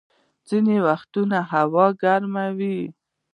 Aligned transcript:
ځيني 0.47 0.77
وخت 0.87 1.13
هوا 1.51 1.87
ګرمه 2.01 2.45
وي. 2.57 2.79